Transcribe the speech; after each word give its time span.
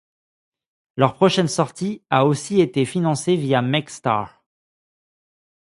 Leur 0.97 1.13
prochaine 1.13 1.47
sortie 1.47 2.01
a 2.09 2.25
aussi 2.25 2.59
été 2.59 2.85
financée 2.85 3.35
via 3.35 3.61
Makestar. 3.61 4.43